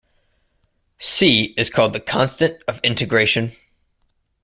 [0.97, 3.55] "C" is called the constant of integration.